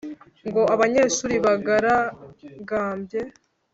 ngo 0.47 0.61
abanyeshuli 0.73 1.35
bigaragambye. 1.43 3.21